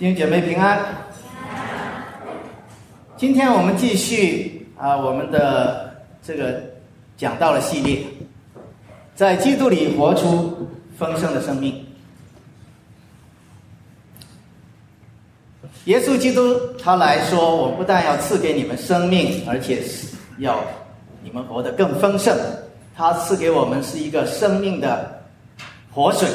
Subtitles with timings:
[0.00, 0.82] 弟兄姐妹平安。
[3.18, 6.58] 今天我们继续啊，我们的这个
[7.18, 8.02] 讲道的系列，
[9.14, 10.66] 在基督里活出
[10.96, 11.84] 丰盛的生命。
[15.84, 20.64] 耶稣基督他来说，我不但要赐给你们生命，而且是要
[21.22, 22.34] 你们活得更丰盛。
[22.96, 25.20] 他赐给我们是一个生命的
[25.92, 26.26] 活水，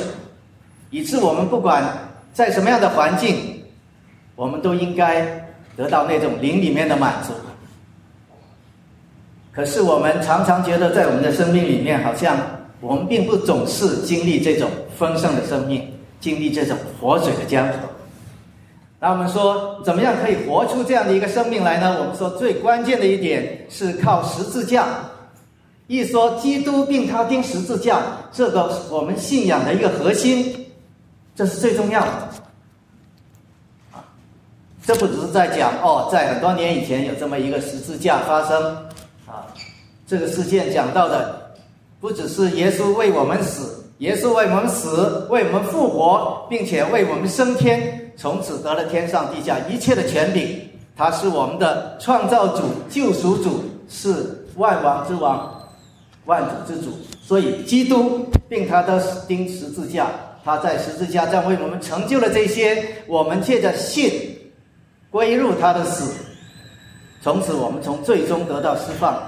[0.91, 1.83] 以致我们不管
[2.31, 3.53] 在什么样的环境，
[4.35, 5.25] 我们都应该
[5.75, 7.33] 得到那种灵里面的满足。
[9.51, 12.37] 可是我们常常觉得，在我们的生命里面，好像
[12.81, 17.75] 我们并不总是经历这种丰盛的生命，经历这种活水的江河。
[18.99, 21.97] 那我们说，怎么样可以活出这样的一个生命来呢？
[21.99, 24.85] 我们说，最关键的一点是靠十字架。
[25.87, 28.01] 一说基督并他钉十字架，
[28.33, 30.65] 这个我们信仰的一个核心，
[31.35, 32.11] 这是最重要的。
[34.85, 38.63] 这不只是在讲哦，在很多年以前有这么一个十字架发生
[39.25, 39.47] 啊，
[40.05, 41.53] 这个事件讲到的
[41.99, 50.59] 不只是耶稣为我们死，耶稣为我们死，为我们复活，并且为我们升天，从此得了天上地下一切的权柄。
[50.95, 55.51] 他是我们的创造主、救赎主，是万王之王。
[56.25, 56.89] 万主之主，
[57.21, 60.07] 所以基督并他的钉十字架，
[60.43, 62.83] 他在十字架上为我们成就了这些。
[63.05, 64.11] 我们借着信
[65.15, 66.13] 归入他的死，
[67.21, 69.23] 从此我们从最终得到释放。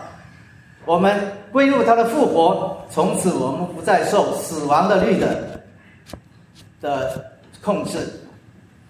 [0.84, 1.18] 我们
[1.50, 5.62] 归入他的复活，从此我们不再受死亡的律的
[6.82, 8.00] 的控制。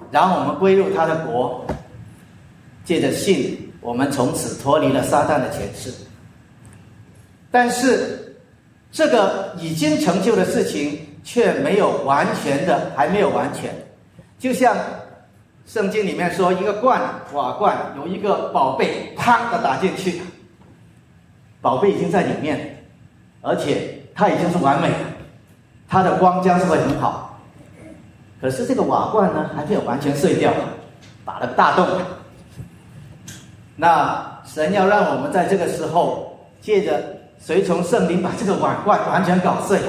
[0.10, 1.64] 然后我们归入他的国，
[2.84, 5.94] 借着信，我们从此脱离了撒旦的权势。
[7.52, 8.36] 但是，
[8.92, 13.72] 这个已经成就的事情却没有完全的，还没有完全。
[14.40, 14.76] 就像
[15.68, 17.00] 圣经里面说，一个罐
[17.34, 20.22] 瓦罐有一个宝贝，砰的打进去，
[21.62, 22.84] 宝贝已经在里面，
[23.42, 24.90] 而且它已经是完美，
[25.88, 27.38] 它的光将是会很好。
[28.42, 30.52] 可是这个瓦罐呢，还没有完全碎掉，
[31.26, 31.86] 打了个大洞。
[33.76, 37.16] 那神要让我们在这个时候借着。
[37.40, 39.80] 随从圣灵把这个瓦罐完全搞碎，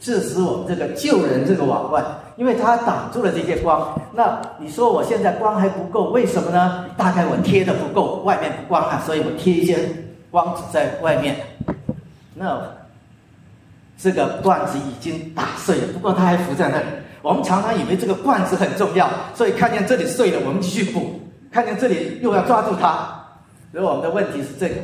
[0.00, 2.04] 致使我们这个救人这个瓦罐，
[2.36, 4.00] 因为它挡住了这些光。
[4.12, 6.86] 那你说我现在光还不够，为什么呢？
[6.96, 9.78] 大概我贴的不够，外面不光啊，所以我贴一些
[10.30, 11.36] 光子在外面。
[12.34, 12.60] 那
[13.96, 16.84] 这个罐子已经打碎了，不过它还浮在那里。
[17.22, 21.00] 我们常常以为这个罐子很重要，所以看见这里碎了，我们继续补；
[21.50, 23.08] 看见这里又要抓住它。
[23.72, 24.74] 所以我们的问题是这个。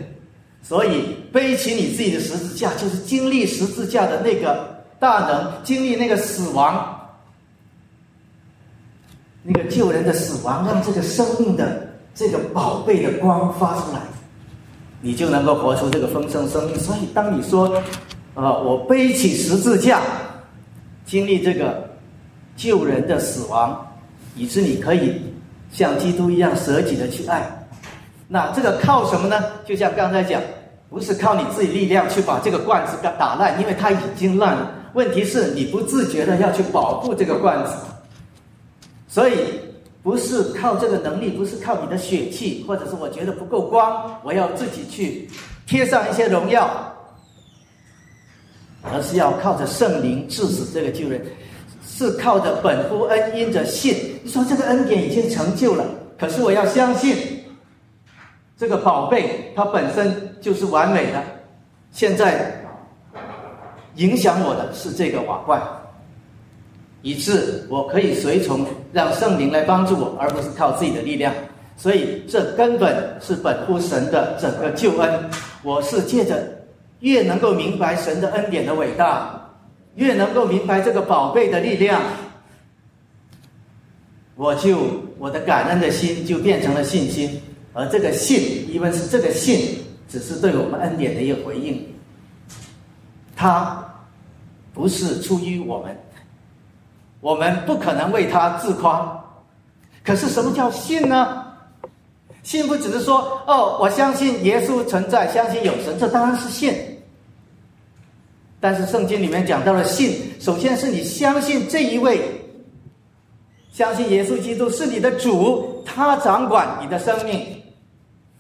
[0.63, 7.00] 所以背起你自己的十字架，就是经历十字架的那个大能，经历那个死亡，
[9.43, 14.01] 那个救人的死亡，让这个生命的这个宝贝的光发出来，
[15.01, 16.79] 你就能够活出这个丰盛生命。
[16.79, 17.83] 所以当你说，
[18.35, 20.01] 啊，我背起十字架，
[21.07, 21.91] 经历这个
[22.57, 23.87] 救人的死亡，
[24.37, 25.23] 以致你可以
[25.73, 27.43] 像基督一样舍己的去爱。
[28.29, 29.43] 那这个靠什么呢？
[29.65, 30.41] 就像刚才讲，
[30.91, 34.71] 不是靠你自己力量去把这个罐子给打烂，因为它已经烂了。
[34.93, 37.73] 问题是你不自觉的要去保护这个罐子，
[39.11, 39.35] 所以
[40.05, 45.29] 不是靠这个能力，不是靠你的血气，或者是我觉得不够光，我要自己去
[45.67, 46.71] 贴上一些荣耀，
[48.83, 51.21] 而是要靠着圣灵致死这个救人，
[51.85, 53.95] 是靠着本乎恩因着信。
[54.23, 55.85] 你说这个恩典已经成就了，
[56.17, 57.17] 可是我要相信。
[58.57, 61.21] 这个宝贝它本身就是完美的，
[61.91, 62.63] 现在
[63.97, 65.61] 影响我的是这个瓦罐，
[67.03, 71.33] 以致我可以随从让圣灵来帮助我，而不是靠自己的力量。
[71.77, 75.31] 所以这根本是本乎神的整个救恩。
[75.63, 76.43] 我是借着
[77.01, 79.51] 越能够明白神的恩典的伟大，
[79.95, 82.03] 越能够明白这个宝贝的力量，
[84.37, 84.79] 我就
[85.19, 87.41] 我的感恩的心就变成了信心。
[87.73, 91.87] 而这个信，因为是这个信，只是对我们恩典的一个回应，
[93.37, 93.83] 它
[94.75, 95.97] 不是出于我们，
[97.21, 99.25] 我们不可能为他自夸。
[100.05, 101.45] 可是什么叫信呢？
[102.43, 106.75] 信不只是说哦，我相信耶稣存在，相信有神，这当然是信。
[108.59, 112.21] 但是圣经里面讲到了信，首先是你相信这一位，
[113.73, 117.47] 相信耶稣基督是你的主，他掌管你的生命。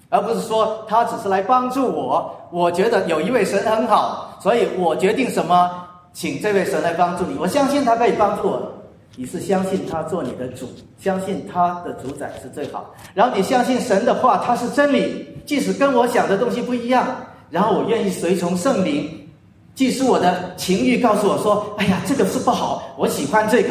[0.08, 5.70] 而不是说他只是来帮助我，我觉得有一位神很好，所以我决定什么，
[6.12, 7.36] 请这位神来帮助你。
[7.38, 8.72] 我相信他可以帮助我，
[9.16, 10.68] 你是相信他做你的主，
[10.98, 12.94] 相信他的主宰是最好。
[13.14, 17.06] 然后你相信神的话，他是真理，即使跟我想的东西不一样。
[17.50, 19.28] 然后我愿意随从圣灵，
[19.74, 23.70] 即使我的情欲告诉我说：“哎呀，这个是不好，我喜欢这个。”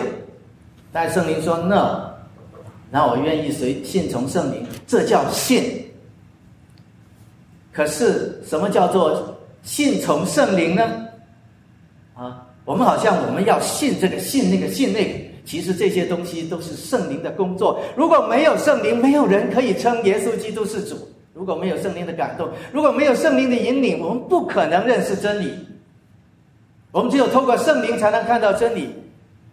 [0.92, 2.10] 但圣灵说：“No。”
[2.92, 5.86] 然后我愿意随信从圣灵，这叫信。
[7.72, 10.84] 可是什么叫做信从圣灵呢？
[12.20, 15.14] 啊，我们好像我们要信这个信那个信那个，
[15.46, 17.80] 其实这些东西都是圣灵的工作。
[17.96, 20.98] 如果没有圣灵，没有人可以称耶稣基督是主。
[21.34, 25.54] 如果没有圣灵的感动，如果没有圣灵的引领，我们不可能认识真理。
[26.92, 28.94] 我们只有透过圣灵才能看到真理。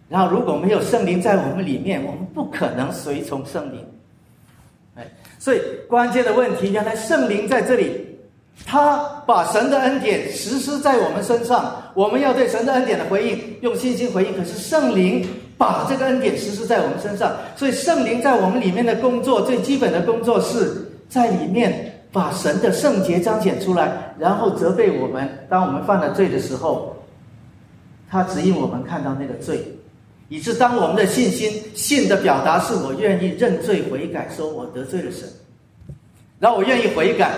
[0.09, 3.79] 然后如果没有圣灵在我们里面，我们不可能随从圣灵。
[4.95, 5.07] 哎，
[5.39, 8.16] 所以关键的问题，原来圣灵在这里，
[8.65, 14.35] 他把神的恩典实施在我们身上，我们要对神的恩典的回应，用信心回应。
[14.35, 15.25] 可是圣灵
[15.57, 25.29] 把这个恩典实施在我们身上，所以圣灵在我们里面的工作，最基本的工作是在里面把神的圣洁彰显出来，然后责备我们。
[25.49, 26.95] 当我们犯了罪的时候，
[28.09, 29.61] 他指引我们看到那个罪。
[30.29, 35.25] 以致当我们的信心信的表达是我愿意认罪悔改，说我得罪了神，
[36.37, 37.31] 然后我愿意悔改，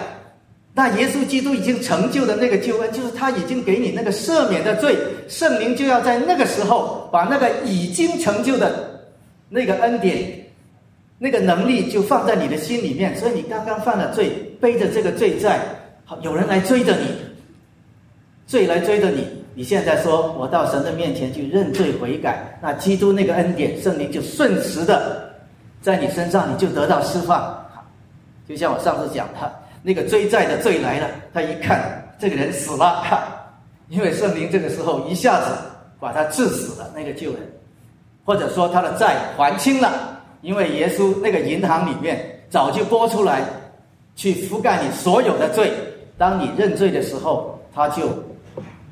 [0.73, 4.95] 那耶稣基督已经成就的那个救恩，就是他已经给你那个赦免的罪，
[5.27, 9.01] 圣灵就要在那个时候把那个已经成就的
[9.49, 10.45] 那个恩典、
[11.17, 13.17] 那个能力就放在你的心里面。
[13.17, 14.29] 所以你刚刚犯了罪，
[14.61, 15.59] 背着这个罪债，
[16.05, 17.07] 好有人来追着你，
[18.45, 19.27] 罪来追着你。
[19.55, 25.33] 你现在说，我到神的面前去认罪悔改，那基督那个恩典圣灵就瞬时的
[25.81, 27.65] 在你身上，你就得到释放。
[28.47, 33.03] 就像我上次讲的，那个追债的罪来了，他一看这个人死了，
[33.87, 35.51] 因为圣灵这个时候一下子
[35.99, 37.39] 把他治死了那个救人，
[38.23, 43.41] 或者说他的债还清了，因为耶稣那个银行里面早就拨出来
[44.15, 45.71] 去覆盖你所有的罪，
[46.17, 48.03] 当你认罪的时候，他就。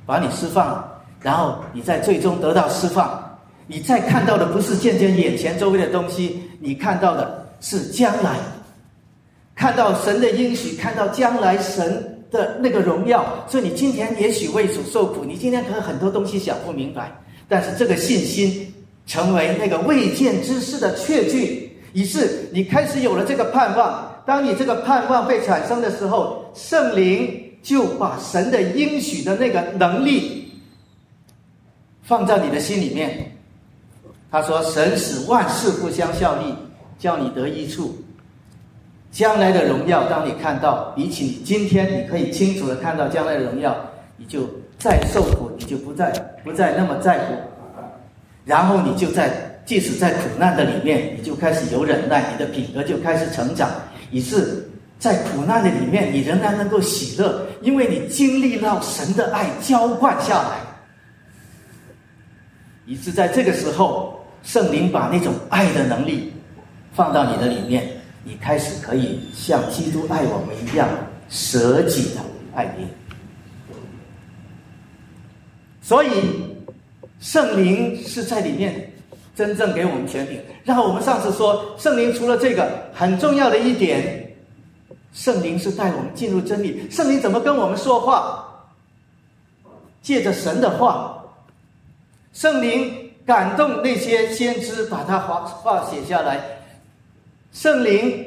[0.05, 3.21] 把你释放了，然后你在最终得到释放。
[3.65, 8.37] 你再看到的不是渐渐眼前周围的东西，你看到的是将来，
[9.57, 13.25] 看到神的应许，看到将来神的那个荣耀。
[13.49, 17.11] 所以你今天也许为主受苦，你今天可能很多东西想不明白，
[17.49, 18.73] 但是这个信心
[19.05, 24.09] 成为那个未见之事的确据，于是你开始有了这个盼望。
[24.25, 27.43] 当你这个盼望被产生的时候，圣灵。
[27.63, 30.53] 就把神的应许的那个能力
[32.03, 33.35] 放在你的心里面。
[34.31, 36.53] 他说：“神使万事互相效力，
[36.97, 37.93] 叫你得益处。
[39.11, 43.75] 将来的荣耀，当你看到，比起你今天，你可以清楚的看到将来的荣耀，
[44.17, 46.11] 你就再受苦，你就不再
[46.43, 47.35] 不再那么在乎。
[48.45, 49.31] 然后你就在，
[49.65, 53.69] 即使在苦难的里面，你就开始有忍耐，你的品格就开始成长，
[54.11, 54.63] 以致。”
[54.99, 60.57] 在苦难的里面，你仍然能够喜乐，因为你经历到神的爱浇灌下来，
[62.87, 66.33] 以致在这个时候，圣灵把那种爱的能力
[66.93, 67.87] 放到你的里面，
[68.27, 70.85] 你开始可以像基督爱我们一样
[71.29, 72.19] 舍己的
[72.53, 72.85] 爱你。
[75.81, 76.09] 所以，
[77.21, 78.91] 圣灵是在里面
[79.33, 80.37] 真正给我们权柄。
[80.65, 84.25] 然后我们上次说，圣灵除了这个很重要的一点。
[85.13, 86.85] 圣灵是带我们进入真理。
[86.91, 88.43] 圣灵怎么跟我们说话？
[90.01, 91.23] 借着神的话，
[92.33, 96.56] 圣灵感动那些先知，把他话话写下来。
[97.51, 98.25] 圣灵，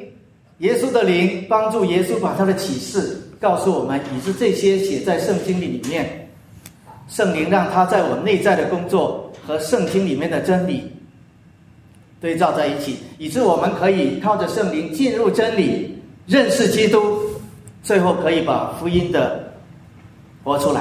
[0.59, 6.29] 耶稣的灵帮助耶稣把他的启示告诉我们，以致这些写在圣经里里面。
[7.09, 10.91] 圣灵让他在我内在的工作和圣经里面的真理
[12.21, 15.97] 对照在一起，以致我们可以靠着圣灵进入真理。
[16.27, 17.19] 认识基督，
[17.83, 19.53] 最后可以把福音的
[20.45, 20.81] 活出来，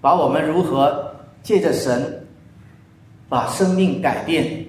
[0.00, 1.12] 把我们如何
[1.42, 2.24] 借着神
[3.28, 4.64] 把生命改变，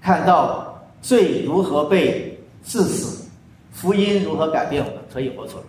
[0.00, 3.26] 看到罪如何被致死，
[3.72, 5.64] 福音如何改变我们，可以活出来。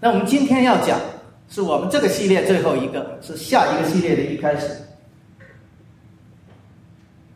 [0.00, 0.98] 那我们今天要讲，
[1.48, 4.68] 是我们这个系列最后一个，是下一个系列的一开始，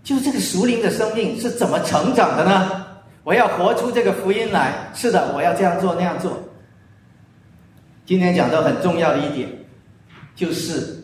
[0.03, 2.87] 就这个属灵的生命是怎么成长的呢？
[3.25, 6.38] 我要活出这个福音来，是的，我要这样做那样做。
[8.05, 9.49] 今天讲到很重要的一点，
[10.37, 11.03] 就是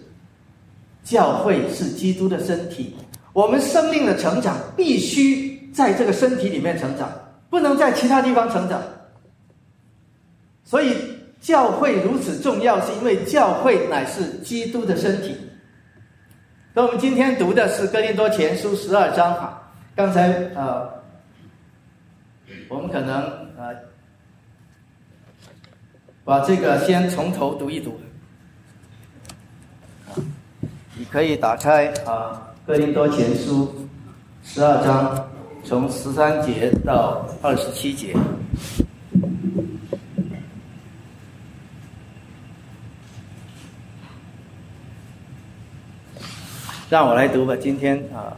[1.02, 2.94] 教会是基督的身体，
[3.32, 7.10] 我们生命的成长必须在这个身体里面成长，
[7.48, 8.82] 不能在其他地方成长。
[10.64, 10.96] 所以
[11.40, 15.36] 教会如此重要，是因为教会乃是基督的身体。
[16.74, 19.58] 那我们今天读的是《哥林多前书》十二章哈。
[19.94, 20.88] 刚才呃，
[22.68, 23.14] 我们可能
[23.58, 23.74] 呃，
[26.24, 28.00] 把这个先从头读一读。
[30.96, 33.74] 你可以打开啊，《哥林多前书》
[34.48, 35.28] 十二章，
[35.64, 38.14] 从十三节到二十七节。
[46.88, 48.36] 让我来读吧，今天啊，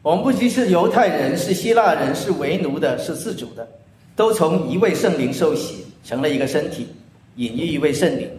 [0.00, 3.68] 我们不仅是犹太人，是希腊人，是为奴的，是自主的，
[4.16, 6.88] 都从一位圣灵受洗，成了一个身体，
[7.36, 8.30] 隐喻一位圣灵。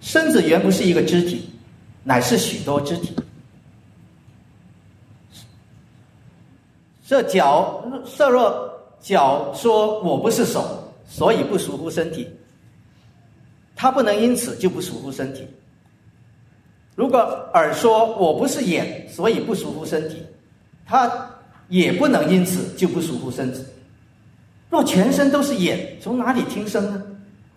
[0.00, 1.50] 身子原不是一个肢体，
[2.04, 3.14] 乃是许多肢体。
[7.06, 10.76] 这脚，设若脚说我不是手。
[11.12, 12.28] 所以不属乎身体，
[13.74, 15.44] 他不能因此就不属乎身体。
[16.94, 17.18] 如果
[17.52, 20.22] 耳说我不是眼，所以不属乎身体，
[20.86, 21.28] 他
[21.68, 23.66] 也不能因此就不属乎身子。
[24.70, 27.02] 若全身都是眼，从哪里听声呢？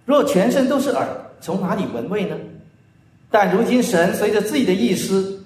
[0.05, 1.07] 若全身都是耳，
[1.39, 2.35] 从哪里闻味呢？
[3.29, 5.41] 但如今神随着自己的意思，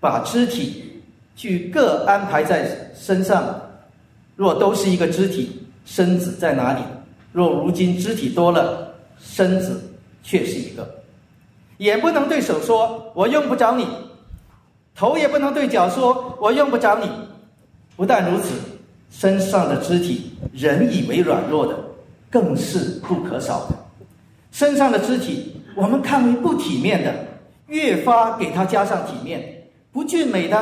[0.00, 1.00] 把肢体
[1.36, 3.60] 去各安排在身上。
[4.34, 6.80] 若都是一个肢体，身子在哪里？
[7.30, 9.80] 若如今肢体多了，身子
[10.22, 10.88] 却是一个，
[11.78, 13.86] 眼不能对手说“我用不着你”，
[14.96, 17.08] 头也不能对脚说“我用不着你”。
[17.96, 18.54] 不但如此，
[19.12, 21.78] 身上的肢体，人以为软弱的，
[22.30, 23.76] 更是不可少的。
[24.50, 27.14] 身上的肢体，我们看为不体面的，
[27.66, 29.38] 越发给它加上体面；
[29.92, 30.58] 不俊美的，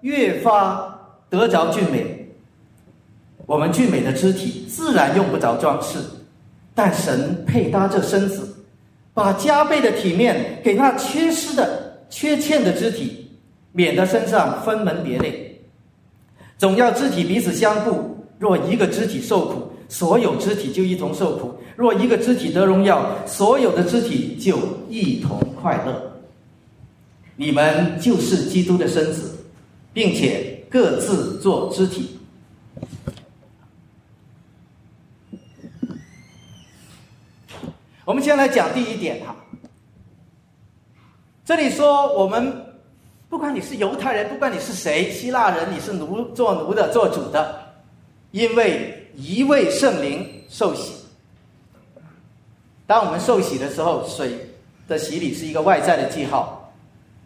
[0.00, 0.98] 越发
[1.30, 2.28] 得着俊美。
[3.46, 5.98] 我们俊美的肢体自然用不着装饰，
[6.74, 8.48] 但神配搭这身子，
[9.14, 13.30] 把加倍的体面给那缺失的、缺欠的肢体，
[13.72, 15.51] 免得身上分门别类。
[16.62, 18.24] 总要肢体彼此相顾。
[18.38, 24.56] 若一个肢体受苦，所有肢体就一同受苦；若一个肢体得荣耀，所有的肢体就
[24.88, 26.20] 一同快乐。
[27.34, 29.44] 你们就是基督的身子，
[29.92, 32.16] 并且各自做肢体。
[38.04, 39.34] 我们先来讲第一点哈。
[41.44, 42.71] 这里说我们，
[43.32, 47.62] 不管你是犹太人，不管你是谁，希腊人，你是奴做奴的，做主的，
[48.30, 50.92] 因为一位圣灵受洗。
[52.86, 54.38] 当我们受洗的时候，水
[54.86, 56.70] 的洗礼是一个外在的记号，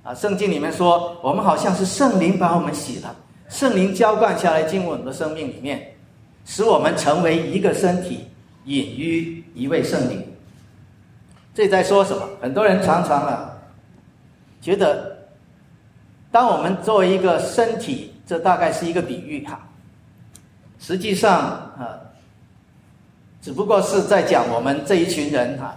[0.05, 3.17] 啊，圣经里面说，我们好像是圣灵把我们洗了，
[3.49, 5.93] 圣灵浇灌下来进入我们的生命里面，
[6.45, 8.29] 使我们成为一个身体，
[8.65, 10.25] 隐于一位圣灵。
[11.53, 12.23] 这在说什么？
[12.41, 13.59] 很多人常常啊，
[14.63, 15.16] 觉得，
[16.37, 19.59] 当我们作为一个身体，这大概是一个比喻哈。
[20.79, 21.33] 实际上
[21.79, 21.97] 啊，
[23.41, 25.75] 只不过是在讲我们这一群人哈，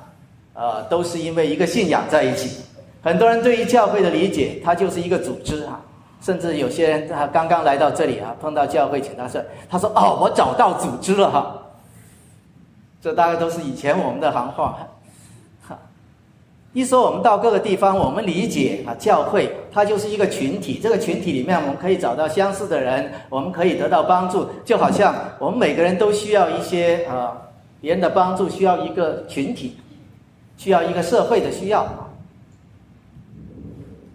[0.56, 2.62] 呃，都是因为一个信仰在一起。
[3.02, 5.80] 很多人对于教会的理解，它就是一个组织哈。
[6.22, 11.56] 甚至有些人他刚刚来到这里啊，碰到教会请他说，他说哦，我找到组织了哈。
[13.02, 14.78] 这大概都是以前我们的行话。
[16.74, 20.80] 一说我们到各个地方，我们理解啊，教会它就是一个群体。
[20.82, 24.48] 这个群体里面，我们可以找到相似的人，我们可以得到帮助。
[24.64, 27.36] 就好像我们每个人都需要一些啊
[27.82, 29.78] 别人的帮助，需要一个群体，
[30.58, 31.88] 需要一个社会的需要。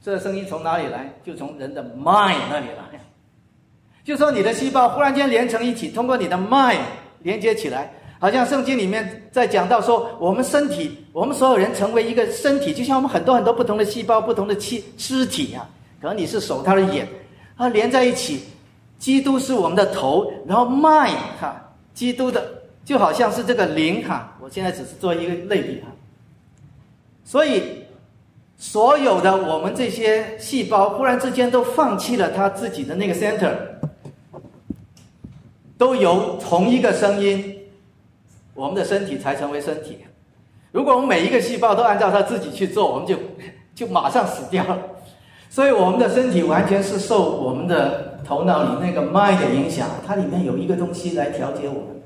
[0.00, 1.12] 这声音从哪里来？
[1.24, 3.00] 就从人的 mind 那里来。
[4.04, 6.78] 就说你的细胞忽然间连成一起，通过你的 mind
[7.24, 15.68] 连接起来，好像圣经里面在讲到说，我们身体，我们所有人成为一个身体，就像我们很多很多不同的细胞、不同的器肢体啊。
[16.00, 17.08] 可能你是手，他的眼，
[17.56, 18.40] 啊连在一起。
[19.00, 21.60] 基督是我们的头，然后 mind 哈，
[21.92, 22.59] 基督的。
[22.90, 25.86] 就好像是这个零哈，我现在只是做一个类比哈。
[27.22, 27.84] 所以，
[28.58, 33.52] 所有的我们这些细胞忽然之间都放弃了他自己的那个 center，
[35.78, 37.60] 都由同一个声音，
[38.54, 39.98] 我们的身体才成为身体。
[40.72, 43.16] 如果我们每一个细胞都按照他自己去做，我们就
[43.72, 44.76] 就马上死掉了。
[45.48, 51.99] 所以，我们的身体完全是受我们的头脑里那个 mind 的影响，它里面有一个东西来调节我们。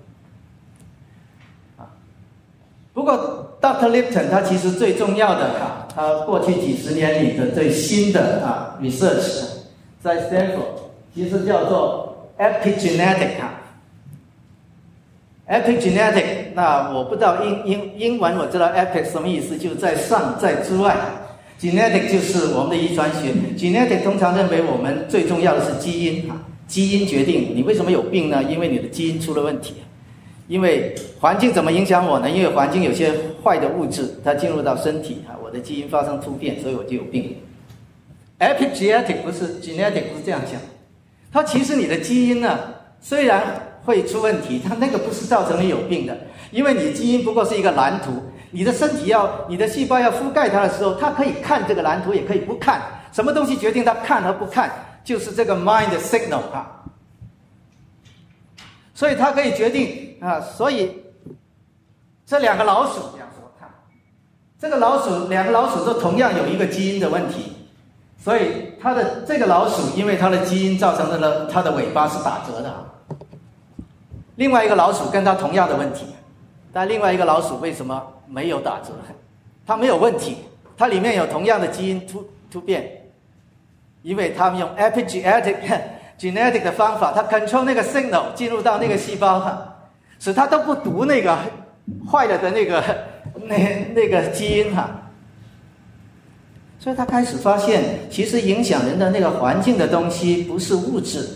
[3.05, 3.91] 不过，Dr.
[3.91, 9.45] Lipton 他其实最重要的哈，他过去几十年里的最新的啊 research，
[10.03, 13.61] 在 Stanford 其实叫做 epigenetic 哈
[15.51, 20.97] ，epigenetic 那我不知道英英英文我知道 epic 什么意思，就在上在之外
[21.61, 28.43] ，genetic 就是我们的遗传学，genetic 通常认为我们最重要的是基因哈，基因决定你为什么有病呢？
[28.43, 29.75] 因为你的基因出了问题。
[30.47, 32.29] 因为环境怎么影响我呢？
[32.29, 37.37] 因为环境有些坏的物质，它进入到身体啊，我的基因发生突变，所以我就有病。
[38.39, 40.61] Epigenetic 不是 genetic 不是这样讲，
[41.33, 42.59] 它其实你的基因呢，
[43.01, 43.43] 虽然
[43.85, 46.17] 会出问题，它那个不是造成你有病的，
[46.51, 52.83] 因为你基因不过是一个蓝图，你的身体要你的细胞要覆盖它的时候，它可以看这个蓝图，也可以不看。
[53.13, 54.71] 什么东西决定它看和不看？
[55.05, 56.83] 就是这个 mind signal 啊。
[58.95, 61.03] 所以它可以决定啊，所以
[62.25, 63.69] 这两个老鼠这样说，看
[64.59, 67.55] 这个老鼠，两个老鼠都同样有一个基因的问题，
[68.17, 72.75] 所以它的这个老鼠因为它的基因造成的呢，它的尾巴是打折的。
[74.37, 76.07] 另外一个老鼠跟它同样的问题，
[76.73, 78.95] 但另外一个老鼠为什么没有打折？
[79.67, 80.39] 它没有问题，
[80.75, 83.11] 它里面有同样的基因突突变，
[84.01, 85.57] 因为它们用 epigenetic。
[86.17, 89.74] genetic 的方法，它 control 那个 signal 进入到那个细胞哈，
[90.25, 91.37] 使他都不读那个
[92.11, 92.83] 坏了的那个
[93.47, 94.89] 那那个基因哈，
[96.79, 101.29] 所以他开始发现，其实影响人的那个环境的东西不是物质，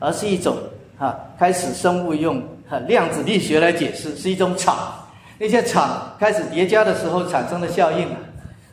[0.00, 0.58] 而是一种
[0.98, 4.92] 哈，开始生物用哈量子力学来解释，是一种场，
[5.38, 8.16] 那些场开始叠加的时候产生的效应啊，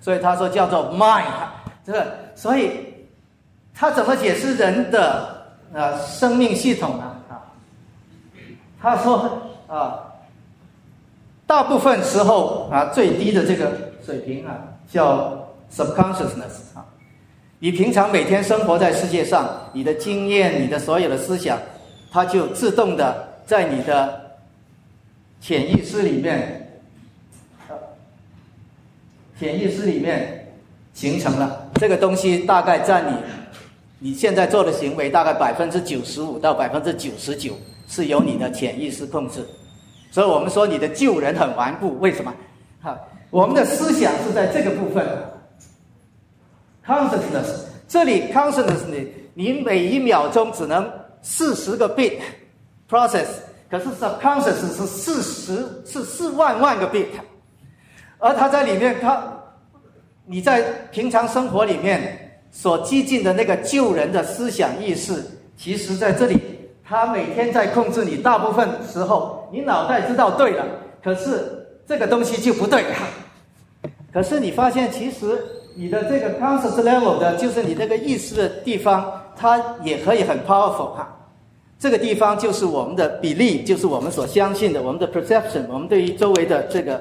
[0.01, 1.25] 所以他说叫做 mind，
[1.85, 2.71] 这个，所以
[3.75, 5.37] 他怎么解释人的？
[5.71, 7.03] 啊，生命系统呢？
[7.29, 7.37] 啊，
[8.81, 10.03] 他说啊，
[11.45, 13.71] 大部分时候啊，最低的这个
[14.03, 14.57] 水平啊，
[14.91, 16.83] 叫 subconsciousness 啊。
[17.59, 21.59] 你平常每天生活在世界上，你的经验、你的所有的思想，
[22.11, 24.37] 它就自动的在你的
[25.39, 26.81] 潜意识里面，
[29.39, 30.51] 潜意识里面
[30.93, 33.15] 形成了这个东西，大概占你。
[34.01, 37.53] 你现在做的行为大概百分之九十五到百分之九十九
[37.89, 39.45] 是由你的潜意识控制，
[40.11, 42.33] 所以我们说你的救人很顽固，为什么？
[42.81, 42.97] 哈，
[43.29, 45.05] 我们的思想是在这个部分
[46.85, 50.89] ，consciousness，这里 consciousness 你你每一秒钟只能
[51.21, 52.19] 四十个 bit
[52.89, 53.27] process，
[53.69, 57.07] 可是 subconscious 是四十是四万万个 bit，
[58.17, 59.23] 而它在里面，它
[60.25, 62.25] 你在平常生活里面。
[62.51, 65.23] 所激进的那个救人的思想意识，
[65.55, 66.35] 其实在这里，
[66.89, 68.17] 他每天在控制你。
[68.17, 70.65] 大部分时候，你脑袋知道对了，
[71.03, 72.83] 可是这个东西就不对。
[74.11, 75.39] 可是你发现，其实
[75.75, 81.15] 你的这个 conscious level 的，就是你那个意识的地方，它也可以很 powerful 哈。
[81.77, 86.99] 这个地方就是我们的比例就是我们所相信的，我们的 perception，我们对于周围的这个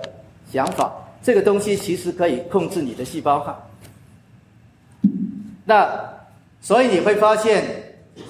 [0.52, 3.58] 想法，这个东西其实可以控制你的细胞哈。
[5.64, 5.88] 那，
[6.60, 7.64] 所以你会发现，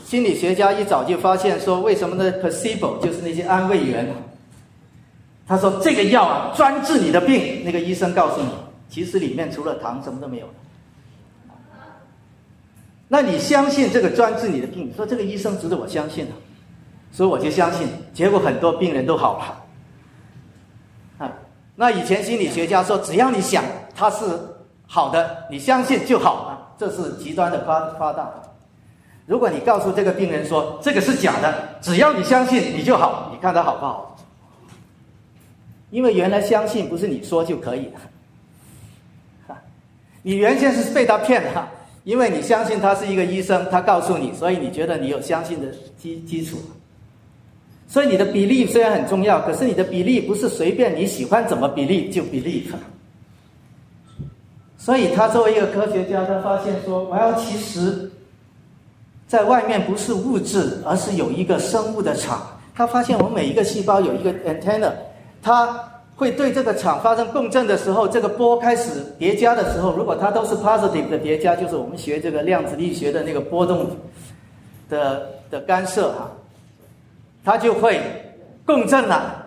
[0.09, 4.11] 心理学家一早就发现说，为什么呢？placebo 就是那些安慰员，
[5.47, 7.62] 他说这个药啊，专治你的病。
[7.62, 8.49] 那个医生告诉你，
[8.88, 10.47] 其实里面除了糖什么都没有。
[13.07, 14.88] 那你相信这个专治你的病？
[14.88, 16.33] 你说这个医生值得我相信啊，
[17.12, 17.87] 所以我就相信。
[18.14, 21.27] 结果很多病人都好了。
[21.27, 21.33] 啊，
[21.77, 23.62] 那以前心理学家说，只要你想
[23.94, 24.25] 他是
[24.87, 26.75] 好的，你相信就好了。
[26.79, 28.33] 这是极端的夸夸大。
[29.28, 34.16] 如果你告诉这个病人说这个是假的，只要你相信你就好，你看他好不好？
[35.90, 38.00] 因为原来相信不是你说就可以了，
[39.46, 39.56] 哈，
[40.22, 41.68] 你原先是被他骗的，
[42.04, 45.66] 因为你相信他是一个医生，他告诉你，所以你觉得你有相信的
[45.98, 46.56] 基基础。
[47.86, 52.70] 所以你的比例虽然很重要，可是你的比例不是随便你喜欢怎么比例就比例。
[54.76, 58.10] 所以他作为一个科学家，他发现说，我要其实，
[59.28, 62.44] 在外面不是物质，而是有一个生物的场。
[62.74, 64.90] 他发现我们每一个细胞有一个 antenna，
[65.42, 65.78] 它
[66.16, 73.90] 会对这个场发生共振的时候，这个波开始叠加的时候，如果它都是 positive 的叠加，就是我们学这个量子力学的那个波动
[74.88, 76.30] 的的干涉哈，
[77.44, 78.00] 它就会
[78.64, 79.44] 共振了，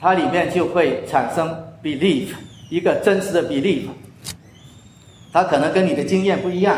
[0.00, 2.28] 它里面就会产生 belief，
[2.70, 3.88] 一个真实的 belief，
[5.32, 6.76] 它可能跟你的经验不一样，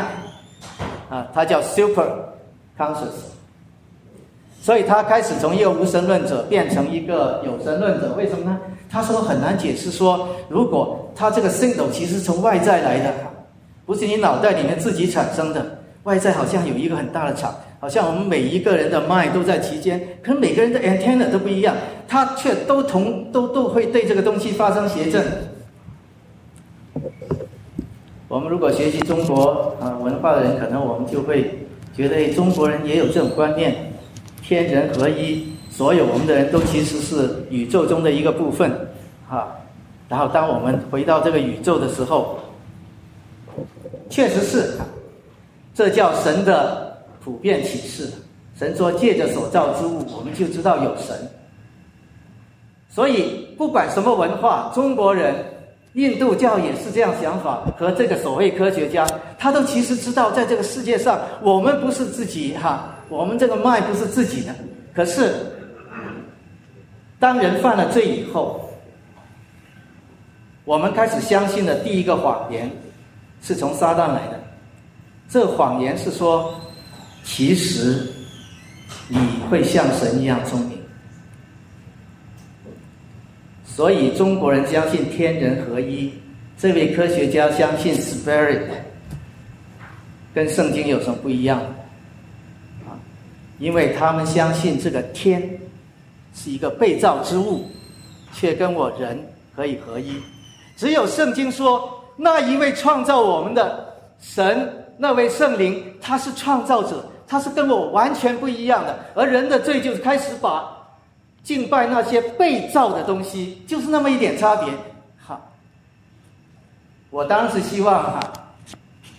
[1.09, 2.05] 啊，它叫 super
[2.77, 3.33] conscious。
[4.61, 8.57] 所以他开始从一个无神论者变成一个有神论者，为什么呢？
[8.89, 13.13] 他说很难解释，说如果他这个 signal 其实从外在来的，
[13.85, 15.63] 不是你脑袋里面自己产生的，
[16.01, 21.75] 外在好像有一个很大的场，好像我们每一个人的 mind 都在其间，可能每个人的 antenna 都不一样，
[22.07, 25.23] 他却都同都都会对这个东西发生谐振。
[28.35, 31.57] 我们如果学习中国啊文化的人，可能我们就会
[31.95, 33.93] 觉得中国人也有这种观念。
[34.43, 38.69] 天人合一，所有我们的人都其实是宇宙中的一个部分，
[39.25, 39.55] 哈。
[40.09, 42.37] 然后当我们回到这个宇宙的时候，
[44.09, 44.73] 确实是，
[45.73, 48.11] 这叫神的普遍启示。
[48.59, 51.15] 神说借着所造之物，我们就知道有神。
[52.89, 55.33] 所以不管什么文化，中国人、
[55.95, 59.07] 印度教也是这样想法，和这个所谓科学家，
[59.39, 62.91] 他都其实知道，在这个世界上，我们不是自己哈。
[63.07, 64.53] 我们这个脉不是自己的，
[64.93, 65.33] 可是
[67.17, 68.69] 当人犯了罪以后，
[70.65, 72.69] 我们开始相信的第一个谎言
[73.41, 74.43] 是从撒旦来的。
[75.29, 76.53] 这谎言是说，
[77.23, 78.11] 其实
[79.07, 79.17] 你
[79.49, 80.74] 会像神一样聪明。
[83.75, 86.09] 所以中国人相信天人合一，
[86.57, 88.61] 这位科学家相信 spirit，
[90.33, 91.59] 跟圣经有什么不一样？
[92.87, 92.95] 啊
[93.59, 95.41] 因为他们相信这个天
[96.33, 97.69] 是一个被造之物，
[98.33, 99.19] 却跟我人
[99.53, 100.21] 可以合一。
[100.77, 108.97] 只有圣经说，那一位创造我们的神，那位圣灵，他是创造者，他是跟我完全不一样的。
[109.13, 110.74] 而人的罪就是开始把
[111.45, 114.73] 敬拜那些被造的东西，就是那么一点差别。
[115.25, 115.41] 哈，
[117.09, 118.33] 我当时希望哈，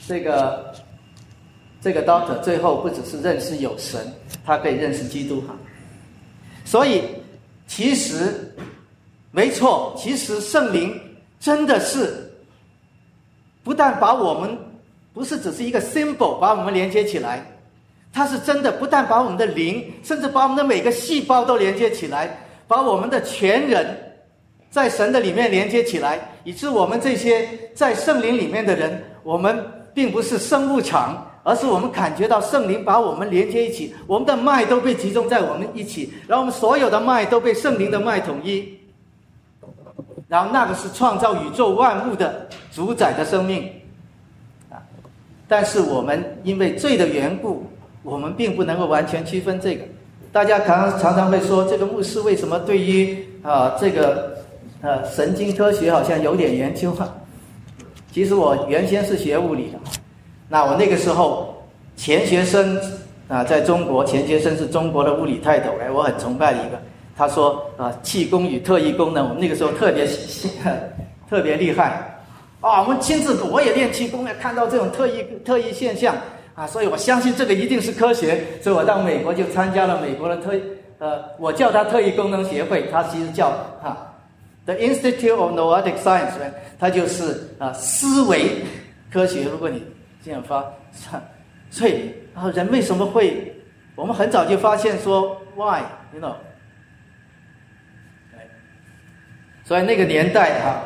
[0.06, 0.74] 这个。
[1.82, 4.12] 这个 doctor 最后不只是认识有神，
[4.44, 5.54] 他可以认识基督哈。
[6.64, 7.04] 所以
[7.68, 8.52] 其实
[9.30, 11.00] 没错，其实圣灵
[11.38, 12.28] 真的是
[13.62, 14.58] 不但把我们
[15.14, 17.46] 不是只是一个 symbol 把我们连接起来，
[18.16, 23.94] 它是真的不但把我们的灵，甚至把我们的每个细胞都连接起来，把我们的全人
[24.70, 31.30] 在神的里面连接起来，以致我们这些在圣灵里面的人，我们并不是生物场。
[31.46, 38.76] 而是我们感觉到圣灵把我们连接一起，我们的脉都被集中在我们一起，然后我们所有的脉都被圣灵的脉统一，
[40.26, 43.70] 然后那个是创造宇宙万物的主宰的生命，
[44.70, 44.82] 啊！
[45.46, 47.64] 但是我们因为罪的缘故，
[48.06, 49.82] 我们并不能够完全区分这个。
[50.30, 54.38] 大家常常常会说，这个牧师为什么对于啊这个
[54.80, 57.12] 呃神经科学好像有点研究啊？
[58.12, 59.78] 其实我原先是学物理的。
[60.48, 61.60] 那我那个时候，
[61.96, 62.80] 钱学森
[63.26, 66.80] 啊，在中国，钱学森是中国的物理泰斗，哎，我很崇拜一个。
[67.16, 70.06] 他说啊，气功与特异功能，我们那个时候特别
[71.28, 72.20] 特别厉害
[72.60, 72.82] 啊。
[72.82, 76.14] 我们亲自我也练气功，看到这种特异特异现象
[76.56, 78.42] 啊，所以我相信这个一定是科学。
[78.60, 80.52] 所以我到美国就参加了美国的特
[80.98, 83.50] 呃，我叫它特异功能协会，它其实叫
[83.82, 84.14] 哈
[84.64, 86.32] The Institute of Noetic Science，
[86.78, 88.64] 它就是啊思维
[89.12, 89.44] 科学。
[89.44, 89.84] 如果你
[90.24, 90.64] 这样发，
[91.70, 93.52] 所以啊人为什么会？
[93.94, 96.34] 我们很早就发现说，why，you know？
[99.64, 100.82] 所以那个年代哈，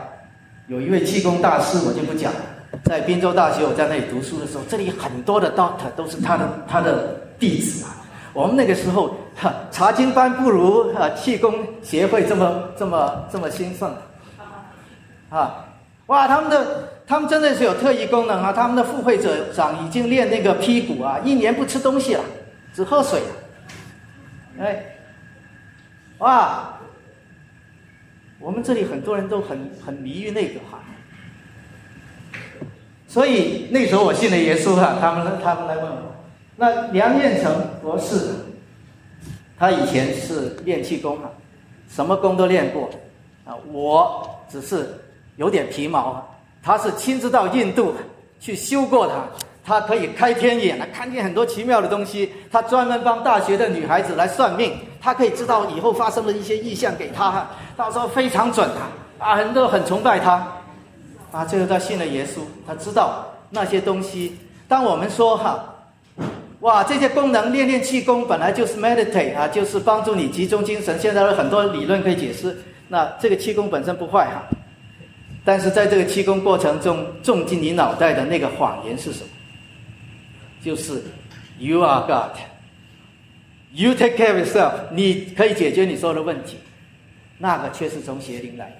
[0.66, 2.40] 有一位气功大师，我就不讲了。
[2.84, 7.96] 在滨州大学，我在那里读书的时候，这里很多的 doctor 都是他的他的弟子啊。
[8.32, 13.94] 我们那个时候哈，查经班不如啊气功协会这么这么这么兴盛，
[15.28, 15.66] 啊。
[16.06, 18.52] 哇，他们的他们真的是有特异功能啊！
[18.52, 22.24] 他们的副会长长已经练那个屁股啊，一年不吃东西了，
[22.74, 23.20] 只喝水。
[24.58, 24.84] 哎，
[26.18, 26.76] 哇，
[28.40, 30.80] 我们这里很多人都很很迷于那个哈。
[33.10, 36.14] 所以那时候我信了耶稣哈，他们他们来问我，
[36.54, 38.36] 那梁彦成博士，
[39.58, 41.28] 他以前是练气功啊，
[41.92, 42.88] 什么功都练过
[43.44, 44.96] 啊，我只是
[45.34, 46.22] 有点皮毛啊，
[46.62, 47.92] 他是亲自到印度
[48.38, 49.14] 去修过的。
[49.62, 52.32] 他可以开天眼了看见很多奇妙的东西。
[52.50, 57.46] 他专门帮大学的女孩子来算命，他可以知道以后发生的一些意象给他，
[57.76, 58.88] 到时候非常准啊！
[59.18, 60.46] 啊，人都很崇拜他，
[61.32, 62.40] 啊，最后他信了耶稣。
[62.66, 64.36] 他知道那些东西。
[64.68, 65.74] 当我们说哈，
[66.60, 70.98] 哇，这些功能练练气功本来就是 meditate 啊，就是帮助你集中精神。
[70.98, 72.56] 现在有很多理论可以解释，
[72.88, 74.42] 那这个气功本身不坏哈，
[75.44, 79.28] 但是在这个气功过程中种进你脑袋的那个谎言是什么？
[80.62, 81.02] 就是
[81.58, 82.38] You are God.
[83.72, 84.72] You take care of yourself.
[84.92, 86.58] 你可以解决你所有的问题，
[87.38, 88.76] 那个却是从邪灵来的。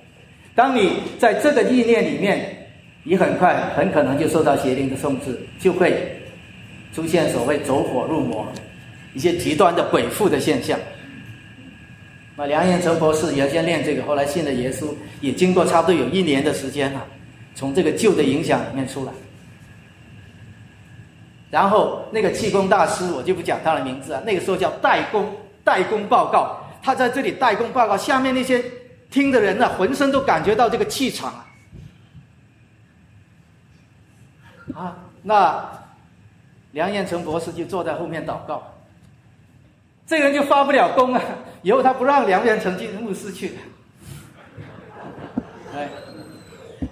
[0.60, 2.68] 当你在这个意念里面，
[3.02, 6.20] 你很快很可能就受到邪灵的控制，就会
[6.92, 8.46] 出现所谓走火入魔、
[9.14, 10.78] 一些极端的鬼附的现象。
[12.36, 14.88] 那梁彦成博士原先练这个，后来信了耶稣，
[15.22, 17.06] 也经过差不多有一年的时间了，
[17.54, 19.12] 从这个旧的影响里面出来。
[21.50, 24.20] 然后那个气功大师，我就不讲他的名字啊。
[24.26, 25.24] 那个时候叫代工，
[25.64, 28.62] 代工报告，他在这里代工报告，下面那些
[29.10, 31.46] 听的人呢，浑身都感觉到这个气场啊。
[34.74, 35.68] 啊，那
[36.72, 38.62] 梁彦成博士就坐在后面祷告，
[40.06, 41.20] 这个人就发不了功啊。
[41.62, 43.58] 以后他不让梁彦成进牧师去。
[45.74, 45.88] 哎，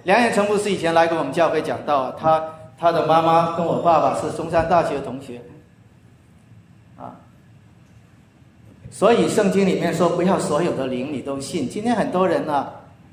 [0.03, 2.55] 梁彦成牧师以前来过我们教会讲道，他。
[2.81, 5.41] 他的妈妈跟我爸爸是中山大学同学，
[6.97, 7.11] 啊，
[8.91, 11.69] 所以圣经里面说不要所有的灵你都信。
[11.69, 12.67] 今天很多人呢，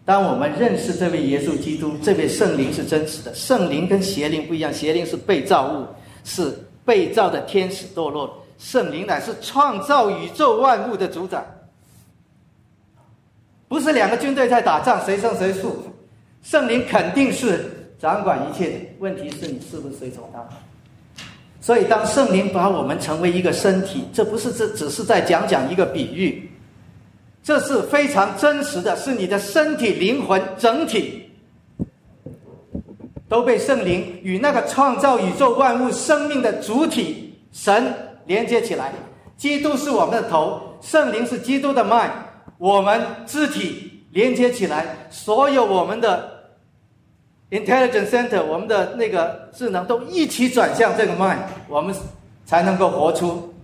[0.05, 5.87] 当我们认识这位耶稣基督、这位圣灵是真实的，圣灵跟邪灵不一样，邪灵是被造物，
[6.25, 8.45] 是被造的天使堕落。
[8.59, 11.43] 圣灵乃是创造宇宙万物的主宰，
[13.69, 15.83] 不是两个军队在打仗，谁胜谁负。
[16.43, 20.43] 圣灵肯定是掌管一切的，问题是你是不是随从他。
[21.61, 26.51] 所以，当圣灵把我们成为一个身体，这不是这只是在讲讲一个比喻，
[27.43, 31.31] 这是非常真实的，是你的身体、灵魂整体
[33.29, 37.95] 都被圣灵与那个创造宇宙万物生命的主体神。
[38.27, 38.93] 连接起来，
[39.37, 42.09] 基督是我们的头，圣灵是基督的脉，
[42.59, 46.40] 我们肢体连接起来，所有我们的
[47.51, 51.95] intelligence center，我们的那个智能都一起转向这个 Mind，，我们
[52.47, 53.55] 才能够活出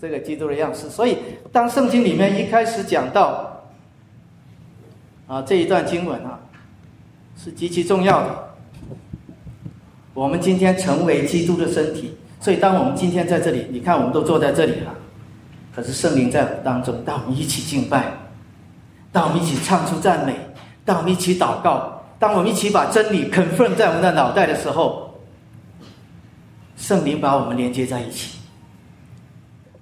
[0.00, 0.88] 这个基督的样式。
[0.90, 1.18] 所以，
[1.52, 3.62] 当圣经里面一开始讲到
[5.26, 6.38] 啊这一段经文啊，
[7.36, 8.50] 是极其重要的。
[10.12, 12.16] 我们今天成为基督的身体。
[12.40, 14.94] 所以，当我们今天在这里，你看，我们都坐在这里了。
[15.76, 18.12] 可是圣灵在当中，当我们一起敬拜，
[19.12, 20.34] 当我们一起唱出赞美，
[20.84, 25.18] 当我们一起祷告，当我们一起把真理 confirm 在我们的脑袋的时候，
[26.76, 28.38] 圣灵把我们连接在一起。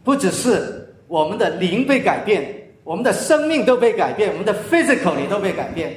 [0.05, 5.93] 不只是我们的灵被改变，我们的生命都被改变，我们的 physical 也都被改变。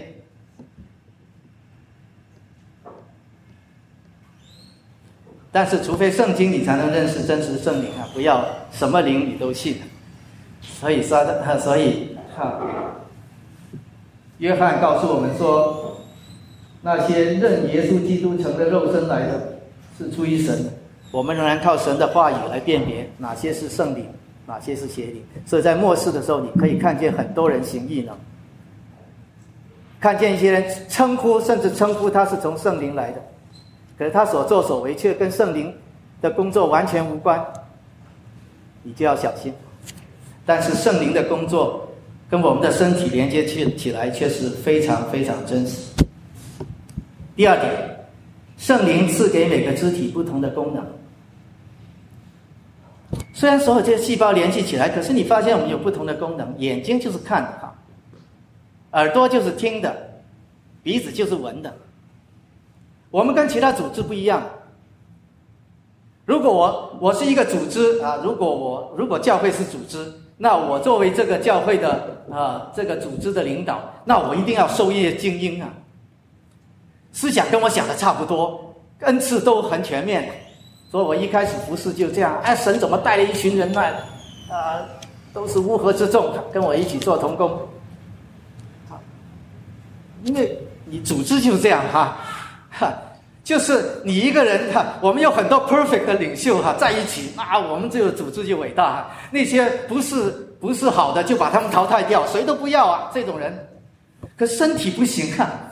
[5.51, 8.08] 但是，除非圣经，你才能认识真实圣灵啊！
[8.13, 9.80] 不要什么灵你都信。
[10.62, 12.60] 所以，撒旦，所以哈，
[14.38, 15.90] 约翰告诉我们说，
[16.82, 19.58] 那些认耶稣基督成了肉身来的，
[19.98, 20.65] 是出于神。
[21.12, 24.08] 我们仍然靠神的话语来辨别哪些是圣灵，
[24.48, 25.22] 哪些是邪灵。
[25.46, 28.15] 所以在末世的时候，你可以看见很多人行异能，
[30.00, 33.22] 看见一些人称呼，甚至称呼他是从圣灵来的。
[33.98, 35.72] 可是他所作所为却跟圣灵
[36.22, 37.46] 的工作完全无关，
[38.82, 39.54] 你就要小心。
[40.46, 41.88] 但是圣灵的工作
[42.28, 45.91] 跟我们的身体连接起起来却是非常非常真实。
[47.36, 48.06] 第二点，
[48.58, 50.86] 圣灵赐给每个肢体不同的功能。
[53.34, 56.54] 虽然所有这些细胞联系起来，可是你发现我们有不同的功能。
[56.60, 57.74] 眼睛就是看的哈，
[58.91, 59.96] 耳朵就是听的，
[60.84, 61.74] 鼻子就是闻的。
[63.10, 64.44] 我们跟其他组织不一样。
[66.26, 75.70] 如果我我是一个组织啊，如果我如果教会是组织，那我作为这个教会的啊这个组织的领导，那我一定要授业精英啊。
[77.13, 80.32] 思想跟我想的差不多，恩赐都很全面，
[80.89, 82.39] 所以我一开始服侍就这样。
[82.43, 83.89] 哎，神怎么带了一群人来？
[84.50, 84.82] 啊，
[85.34, 87.60] 都是乌合之众，跟我一起做童工。
[90.24, 92.17] 因为你组织就是这样哈，
[92.69, 92.93] 哈。
[93.43, 99.10] 就是你一个人哈，我们有很多 perfect 的领袖哈，在一起，那我们这个组织就伟大。
[99.32, 103.67] 那些不是不是好的，就把他们淘汰掉，谁都不要啊，这种人。
[104.38, 105.70] 可身体不行啊，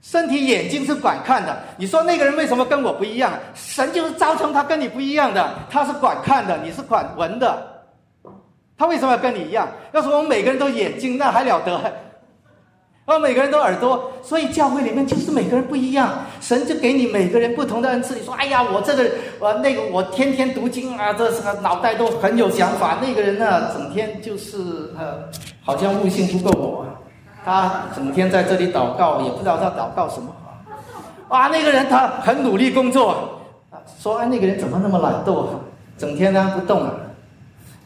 [0.00, 1.56] 身体眼睛是管看的。
[1.76, 3.32] 你说那个人为什么跟我不一样？
[3.54, 7.62] 神就是造成他跟你不一样的，他是管看的，你是管闻的。
[8.76, 9.68] 他为什么要跟你一样？
[9.92, 11.80] 要是我们每个人都眼睛，那还了得？
[13.04, 16.10] 而每个人都耳朵，所以教会里面就是每个人不一样，
[16.42, 18.14] 神就给你每个人不同的恩赐。
[18.14, 22.98] 你说，哎呀，我这个，我那个，我天天读经啊，这是个脑袋都很有想法。
[23.00, 24.58] 那个人呢，整天就是
[24.98, 25.24] 呃，
[25.64, 26.86] 好像悟性不够我，
[27.48, 30.28] 他整天在这里祷告，也不知道他祷告什么。
[31.30, 33.40] 哇，那个人他很努力工作，
[33.98, 35.46] 说，哎，那个人怎么那么懒惰，
[35.96, 36.92] 整天呢不动啊？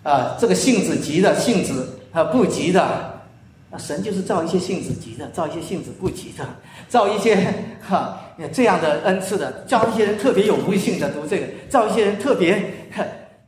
[0.02, 2.82] 啊，这个性子急的，性子啊不急的。
[2.82, 6.44] 啊神就是造一些性子急的，造一些性子不急的，
[6.88, 7.36] 造一些
[7.80, 8.18] 哈
[8.52, 12.74] 这样的恩赐的，造一些人特别有悟性的读这个，造一些人特别，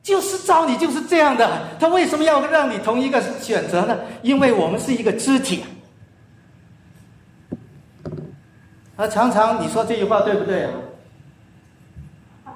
[0.01, 1.51] 就是造你就是这样的。
[1.81, 3.99] 他为什么要让你同一个选择呢？
[4.23, 5.65] 因为我们是一个肢体。
[8.97, 10.73] 啊，常常你说这句话对不对啊？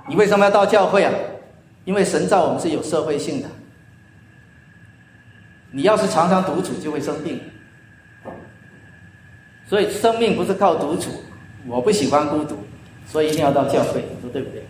[0.09, 1.13] 你为什么要到教会啊？
[1.85, 3.49] 因为神造我们是有社会性的。
[5.71, 7.41] 你要是常常独处，就会生病。
[9.67, 11.11] 所以生命不是靠独处，
[11.67, 12.57] 我不喜欢孤独，
[13.07, 14.67] 所以一定要到教会，你说对不对？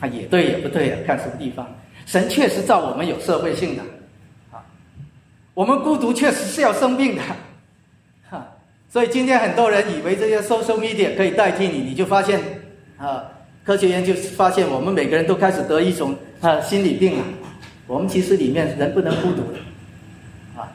[0.00, 1.66] 啊，也对也不对啊，看什么地方。
[2.06, 3.82] 神确实造我们有社会性的，
[4.50, 4.64] 啊，
[5.54, 7.22] 我们孤独确实是要生病的，
[8.92, 12.40] 所以今天很多人以为这些 social media 可以代替你，你就发现，
[12.98, 13.22] 啊，
[13.64, 17.24] 科学研究发现我们每个人都开始得一种啊心理病了。
[17.86, 19.42] 我们其实里面人不能孤独
[20.58, 20.66] 啊。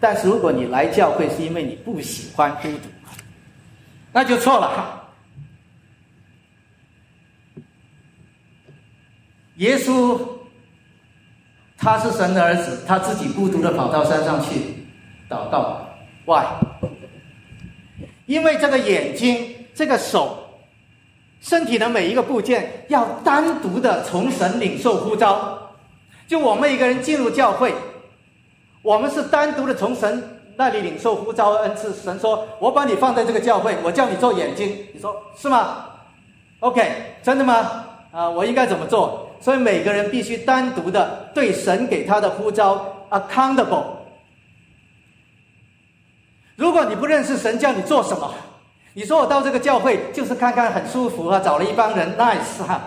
[0.00, 2.88] 但是如果你来教会是因为你不喜欢孤独，
[4.10, 5.10] 那就错了。
[9.56, 10.18] 耶稣
[11.76, 14.86] 他是神的儿子，他自己孤独的跑到山上去
[15.28, 15.84] 祷告。
[16.28, 16.44] Why？
[18.26, 20.36] 因为这个眼睛、这个手、
[21.40, 25.70] 身体的每一个部件要单独的从神领受呼召。
[26.26, 27.72] 就我们一个人进入教会。
[28.82, 31.94] 我们是单独的从神那里领受呼召恩赐。
[31.94, 35.86] 神说：“我把你放在这个教会，我叫你做眼睛。”你说是吗
[36.60, 37.86] ？OK，真的吗？
[38.12, 39.30] 啊，我应该怎么做？
[39.40, 43.84] 所以每个人必须单独的对神给他的呼召 accountable。
[46.58, 48.34] 如果你不认识神叫你做什么，
[48.92, 52.82] 你说我到这个教会就是看看很舒服啊，找了一帮人 nice 哈。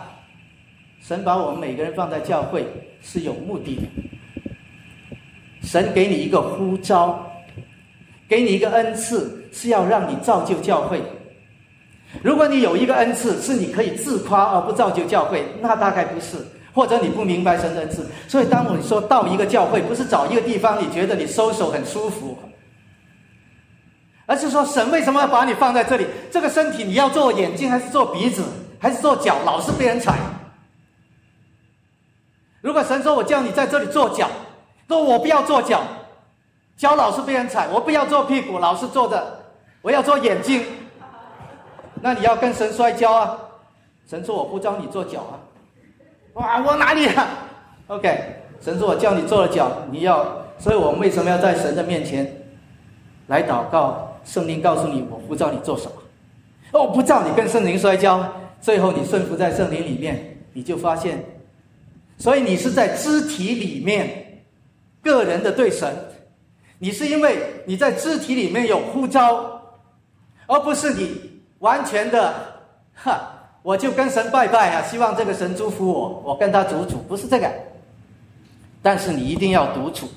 [1.02, 2.68] 神把我们每个人放在教会
[3.02, 3.84] 是有目的的。
[5.64, 7.26] 神给你一个呼召，
[8.28, 11.02] 给你一个恩赐，是要让你造就教会。
[12.22, 16.36] 如果你有一个恩赐是你可以自夸而不造就教会，那大概不是，
[16.74, 18.06] 或者你不明白神的恩赐。
[18.28, 22.38] 所以，当我说到一个教会，不是找一个地方你觉得你收手很舒服，
[24.32, 26.08] 而是说神为什么要把你放在这里？
[26.32, 28.42] 这个身体你要做眼睛还是做鼻子
[28.80, 29.36] 还是做脚？
[29.44, 30.18] 老是被人踩。
[32.62, 34.30] 如果神说我叫你在这里做脚。
[34.88, 35.82] 说我不要做脚，
[36.78, 39.40] 脚老是被人踩；我不要做屁股，老是坐着。
[39.82, 40.64] 我要做眼睛，
[42.02, 43.38] 那你要跟神摔跤啊！
[44.08, 45.34] 神说我不教你做脚啊！
[46.36, 47.28] 哇，我哪里啊
[47.88, 50.26] ？OK，神说我叫你做了脚，你要。
[50.58, 52.34] 所以我们为什么要在神的面前
[53.28, 54.11] 来祷告？
[54.24, 55.92] 圣灵告诉你，我不知道你做什么。
[56.74, 61.24] 哦，不知道你跟圣灵摔跤，最后你顺服在圣灵里面，你就发现，
[62.18, 64.28] 所以你是在肢体里面。
[65.04, 65.92] 个人的对神，
[66.78, 69.60] 你是因为你在肢体里面有呼召，
[70.46, 72.32] 而不是你完全的
[72.94, 77.52] 哈，我就跟神拜拜啊，希望这个神祝福我，我跟他独处，不是这个。
[78.84, 80.08] 但是你一定要独处，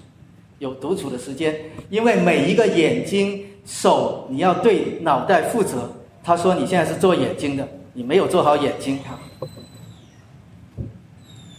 [0.59, 5.91] 有独处的时间，因为每一个眼睛、手，你要对脑袋负责。
[6.23, 9.19] 他说你现在是做眼睛的，你没有做好眼睛啊。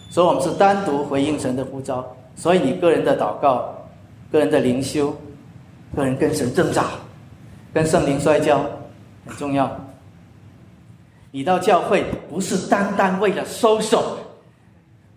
[0.09, 3.75] 所以我们是单独回应神的呼召，所以你个人的祷告、
[4.31, 5.15] 个人的灵修、
[5.95, 6.85] 个人跟神挣扎、
[7.73, 8.61] 跟圣灵摔跤
[9.25, 9.69] 很重要。
[11.31, 14.17] 你到教会不是单单为了收手，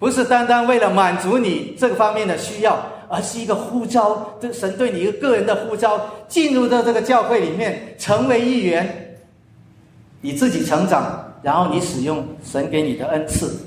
[0.01, 2.76] 不是单单为了满足你这个方面的需要，
[3.09, 9.18] 而是一个呼召，这神对你一个个人的呼召，进入到这个教会里面，成为一员，
[10.20, 13.64] 你自己成长，然后你使用神给你的恩赐。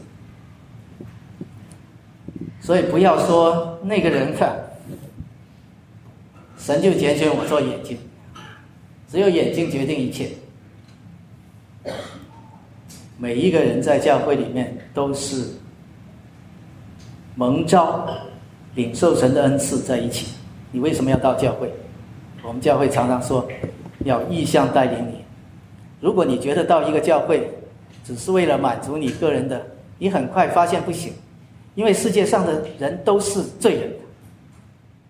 [2.62, 4.56] 所以不要说那个人看，
[6.58, 7.98] 神就拣选我做眼睛，
[9.12, 10.30] 只有眼睛决定一切。
[13.18, 15.48] 每一个人在教会里面都是
[17.36, 18.08] 蒙召、
[18.76, 20.34] 领受神的恩赐在一起。
[20.72, 21.72] 你为什么要到教会？
[22.44, 23.48] 我们教会常常说
[24.06, 25.24] 要意向带领你。
[26.00, 27.48] 如果你觉得到一个教会
[28.04, 29.62] 只是为了满足你个人的，
[30.00, 31.14] 你很快发现不行，
[31.76, 33.92] 因为世界上的人都是罪人。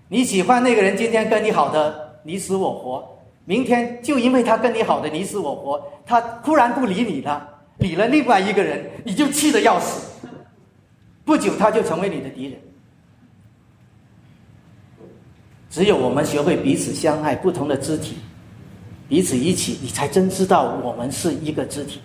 [0.10, 7.48] 你喜欢那个人，今天跟你好的你死我活，明天就因为他跟你好的你死我活，他突然不理你了。
[7.78, 10.20] 理了另外一个人，你就气得要死。
[11.24, 12.60] 不久，他就成为你的敌人。
[15.72, 18.18] 只有我们学会彼此相爱，不同的肢体，
[19.08, 22.02] 彼此一起，你才真知道我们是一个肢体。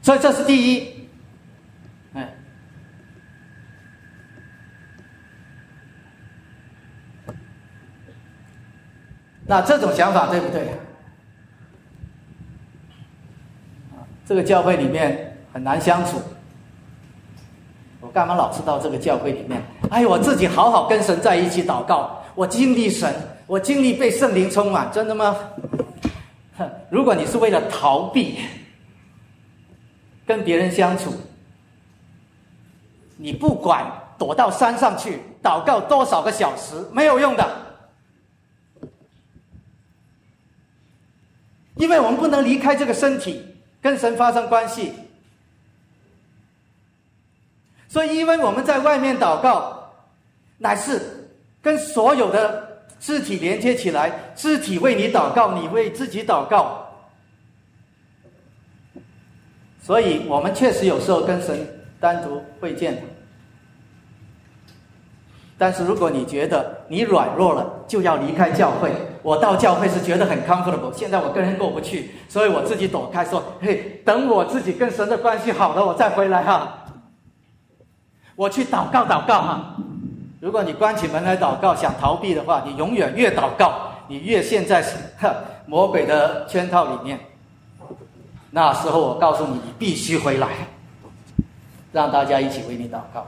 [0.00, 1.08] 所以这是第一，
[2.14, 2.34] 哎，
[9.46, 10.68] 那这种想法对不对？
[14.24, 16.22] 这个教会里面很难相处，
[18.00, 19.62] 我干嘛老是到这个教会里面？
[19.92, 23.14] 哎，我自己好好跟神在一起祷告，我经历神，
[23.46, 25.36] 我经历被圣灵充满，真的吗？
[26.88, 28.38] 如果你是为了逃避
[30.26, 31.12] 跟别人相处，
[33.18, 33.86] 你不管
[34.18, 37.46] 躲到山上去祷告多少个小时，没有用的，
[41.76, 43.46] 因为我们不能离开这个身体。
[43.82, 44.92] 跟神发生关系，
[47.88, 49.81] 所以因为我们在外面祷告，
[50.62, 51.02] 乃是
[51.60, 52.68] 跟所有的
[53.00, 56.86] 肢体连接起来，肢体为你祷告，你为自己祷告，
[59.82, 61.66] 所以我们确实有时候跟神
[61.98, 63.02] 单独会见。
[65.58, 68.92] 但是如果你觉得你软弱了，就要离开教会。
[69.22, 76.84] 我到教会是觉得很 comfortable，现在我跟人过不去，所以我自己躲开，说：“嘿，等我自己跟神的关系好了，我再回来哈。”
[78.34, 79.76] 我去祷告祷告哈。
[80.42, 84.84] 如果你关起门来祷告，想逃避的话，你永远越祷告，你越陷在
[85.66, 87.20] 魔鬼的圈套里面。
[88.50, 90.48] 那时候我告诉你，你必须回来，
[91.92, 93.24] 让大家一起为你祷告。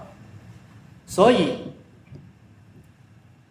[1.06, 1.58] 所以。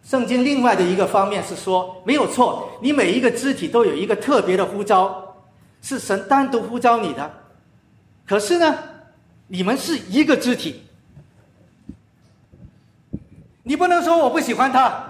[0.04, 5.36] 圣经另外的一个方面是说，没有错，你每一个肢体都有一个特别的呼召，
[5.80, 7.32] 是神单独呼召你的。
[8.26, 8.78] 可是呢，
[9.46, 10.83] 你们是一个肢体，
[13.64, 15.04] 你不能说我不喜欢他，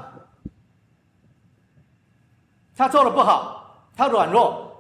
[2.75, 4.73] 他做的不好，他软弱，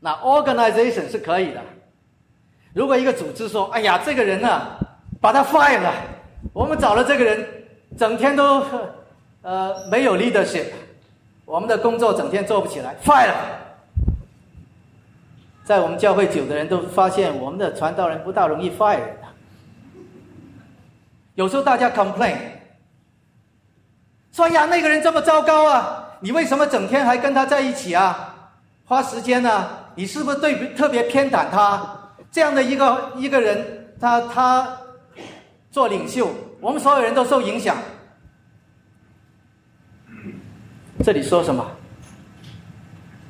[0.00, 1.62] 那 organization 是可以的。
[2.74, 4.60] 如果一个组织说：“哎呀，这个人呢，
[5.20, 5.92] 把他 fire 了，
[6.52, 7.46] 我们找了这个人。”
[7.98, 8.64] 整天都
[9.42, 10.68] 呃没有 leadership，
[11.44, 13.34] 我们的工作整天做不起来，fire。
[15.62, 19.02] 在我们教会久的人都发现，我们的传道人不大容易 fire。
[21.34, 22.36] 有时候大家 complain，
[24.32, 28.34] 说呀那个人这么糟糕啊，你为什么整天还跟他在一起啊？
[28.84, 29.68] 花时间呢？
[29.94, 31.98] 你是不是对特别偏袒他？
[32.30, 34.76] 这样的一个一个人，他他
[35.70, 36.30] 做领袖。
[36.60, 37.76] 我们所有人都受影响。
[41.02, 41.66] 这里说什么？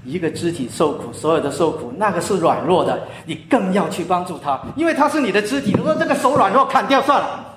[0.04, 5.72] 一个肢体受苦，所有的受苦，那个是软弱的，你更要去帮助他，因为他是你的肢体。
[5.72, 7.51] 如果这个手软弱，砍掉算了。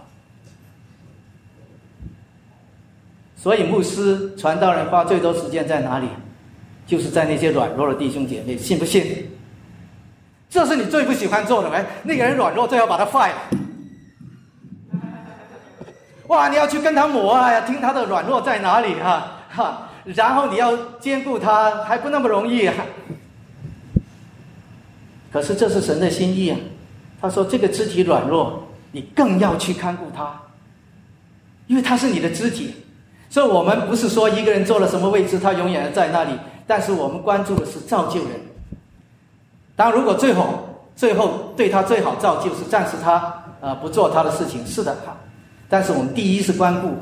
[3.46, 6.08] 所以牧师、传道人花最多时间在哪里？
[6.88, 9.06] 就是在那些软弱的弟兄姐妹，信不信？
[10.50, 13.34] 这是你最不喜欢做的，哎，那个人软弱，最好把他 fire。
[16.26, 16.50] 哇！
[16.50, 22.74] 你要去跟他磨啊，呀，听他的软弱在哪里哈哈，然后你要兼顾他，还不那么容易啊。
[25.32, 26.58] 可是这是神的心意啊，
[27.22, 30.36] 他说这个肢体软弱，你更要去看顾他，
[31.68, 32.74] 因为他是你的肢体。
[33.36, 36.32] 所以我们不是说一个人坐了什么位置，他永远在那里，
[36.66, 38.30] 但是我们关注的是造就人，
[39.76, 45.18] 当然，如果最后最后对他最好造就是暂时他呃不做他的事情，是的哈。
[45.68, 46.96] 但是我们第一是关顾，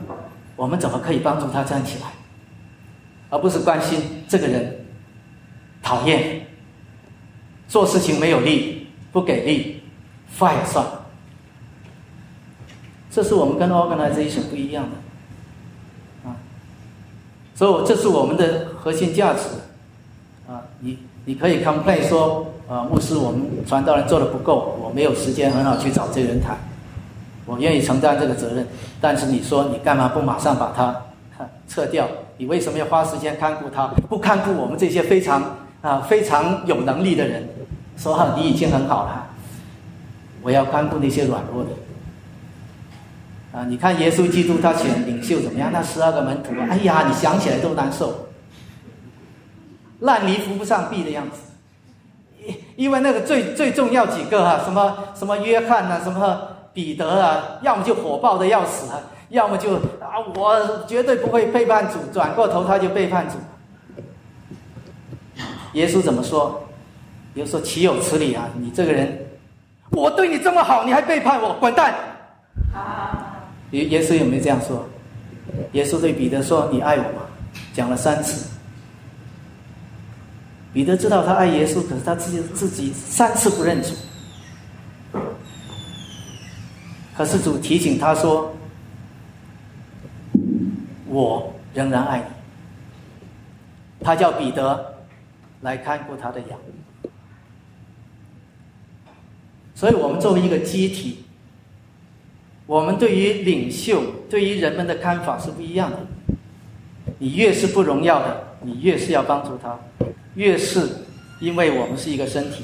[0.56, 2.08] 我们怎么可以帮助他站起来，
[3.30, 4.84] 而不是关心这个人
[5.84, 6.48] 讨厌，
[7.68, 9.84] 做事情没有力，不给力
[10.36, 10.84] ，fire 算。
[13.12, 14.98] 这是我们跟 organization 不一样的，
[17.56, 19.42] 所以这是我们的核心价值，
[20.52, 26.58] 啊，你你可以 complain 说，啊，牧师，我们传道人做的不够，我没有时间很好去找这个人谈，
[27.46, 28.68] 我愿意承担这个责任，
[29.00, 30.96] 但是你说你干嘛不马上把他
[31.70, 32.08] 撤掉？
[32.38, 33.88] 你为什么要花时间看顾他？
[34.10, 37.48] 不看顾我们这些非常啊非常有能力的人？
[37.96, 39.28] 说好你已经很好了，
[40.42, 41.70] 我要看顾那些软弱的。
[43.54, 45.70] 啊，你看耶稣基督他选领袖怎么样？
[45.72, 48.28] 那十二个门徒，哎呀，你想起来都难受，
[50.00, 51.38] 烂泥扶不上壁的样子。
[52.46, 56.42] 因因为那个最最重要几个哈，什么什么约翰呐，什么
[56.74, 59.00] 彼得啊，要么就火爆的要死啊，
[59.30, 63.36] 要么就啊，我绝对不会背叛主，转过头他就背叛主。
[65.74, 66.60] 耶稣怎么说？
[67.36, 68.48] 耶稣说：“岂有此理啊！
[68.60, 69.26] 你这个人，
[69.90, 71.94] 我对你这么好，你还背叛我，滚蛋！”
[72.72, 73.13] 啊
[73.74, 74.88] 耶耶稣有没有这样说？
[75.74, 77.28] 耶稣对彼得说：“你爱我吗？”
[77.74, 78.50] 讲了三次。
[80.72, 83.90] 彼得知道他爱耶稣，可是他自己自己三次不认主。
[87.16, 88.56] 可是主提醒他说
[91.10, 92.26] ：“我仍然爱你。”
[94.06, 94.96] 他叫彼得
[95.62, 96.60] 来看顾他的羊。
[99.76, 101.23] 所以我们作为一个机体。
[102.74, 106.00] 我们对于领袖、对于人们的看法是不一样的。
[107.20, 109.80] 你越是不荣耀的，你越是要帮助他，
[110.34, 110.90] 越是
[111.40, 112.64] 因为我们是一个身体。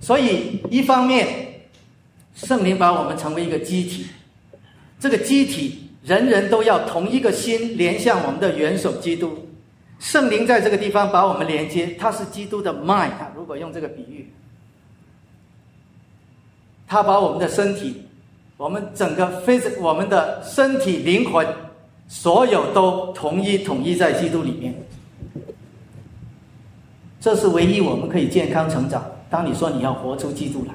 [0.00, 1.68] 所以，一方面，
[2.34, 4.06] 圣灵把我们成为一个机体，
[4.98, 9.50] 这个机体人人都要同一个心连向我们的元首基督。
[10.00, 13.12] 圣灵在这个地方把我们连接，他是基督的 mind。
[13.36, 14.32] 如果用这个比喻。
[16.86, 18.02] 他把我们的身体，
[18.56, 21.46] 我们整个 phys，我们的身体、灵魂，
[22.08, 24.74] 所有都统一统一在基督里面。
[27.20, 29.04] 这是唯一我们可以健康成长。
[29.30, 30.74] 当你说你要活出基督来，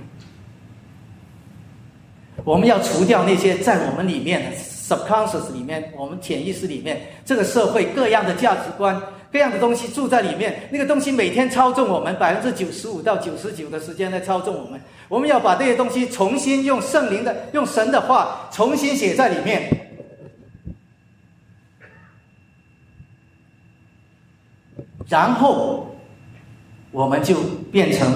[2.43, 8.99] 我们要除掉那些在我们里面 subconscious 里面，我们潜意识里面这个社会各样的价值观。
[9.31, 14.81] 各样的东西住在里面，那个东西每天操纵我们百分之九十五到九十九的时间来操纵我们。
[15.07, 19.69] 我们要把这些东西重新用圣灵的、用神的话重新写在里面，
[25.07, 25.95] 然后
[26.91, 27.35] 我们就
[27.71, 28.11] 变成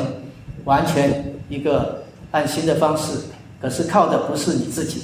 [0.65, 3.19] 完全一个按新的方式。
[3.61, 5.03] 可是靠的不是你自己，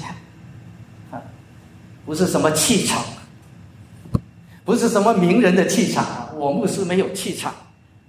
[1.11, 1.21] 啊，
[2.05, 3.03] 不是什么气场。
[4.69, 6.05] 不是什么名人的气场！
[6.35, 7.51] 我牧师没有气场，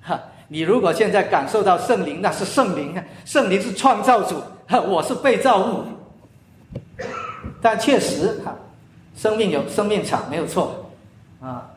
[0.03, 0.21] 哈！
[0.49, 3.03] 你如果现在感受到圣灵，那是圣灵！
[3.25, 4.79] 圣灵是创造主，哈！
[4.79, 5.85] 我是被造物。
[7.63, 8.55] 但确实，哈，
[9.17, 10.91] 生命有生命场，没有错，
[11.41, 11.71] 啊。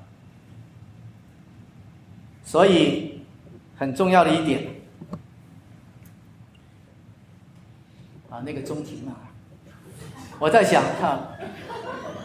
[2.44, 3.22] 所以
[3.78, 4.68] 很重要的一点，
[8.30, 9.16] 啊，那个中庭啊，
[10.40, 11.22] 我在想，哈，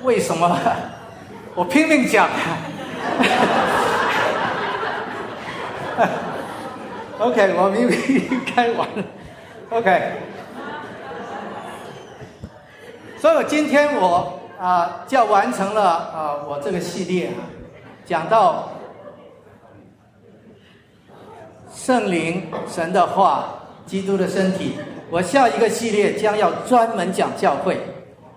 [0.03, 0.61] 为什么？
[1.59, 2.29] 我拼命讲，
[7.19, 7.99] OK，我明明
[8.47, 9.05] 开完了
[9.71, 10.13] ，OK。
[13.19, 17.43] 所以我今天我啊，就完成了啊，我这个系列啊
[18.07, 18.71] 讲到
[21.75, 23.49] 圣灵、神的话、
[23.85, 24.77] 基督的身体。
[25.11, 27.81] 我下一个系列将要专门讲教会，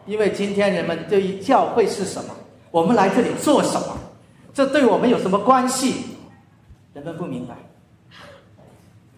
[0.07, 2.34] 因为今天人们对于教会是什么？
[2.72, 3.97] 我们来这里做什么？
[4.53, 6.17] 这对我们有什么关系？
[6.93, 7.55] 人们不明白。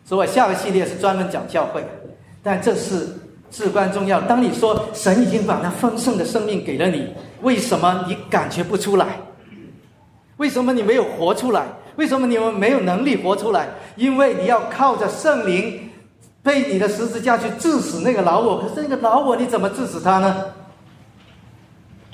[0.06, 1.84] 所以我下个系列是专门讲教会，
[2.43, 3.08] 但这是
[3.49, 4.22] 至关重要。
[4.22, 7.08] 当你说神已经把那丰盛的生命给了你，
[7.41, 9.20] 为什么你感觉不出来？
[10.38, 11.66] 为什么你没有活出来？
[11.95, 13.70] 为什么你们没有能力活出来？
[13.95, 15.89] 因为你要靠着圣灵
[16.41, 18.62] 被你的十字架去致死那个老我。
[18.62, 20.45] 可是那个老我你怎么致死他呢？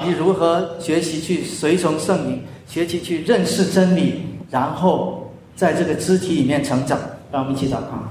[0.01, 6.97] 你如何学习去随从圣灵，学习去认识真理，然后在这个肢体里面成长？
[7.31, 8.09] 让我们一起祷告。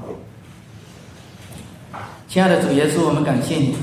[2.29, 3.75] 亲爱的主耶稣，我们感谢你，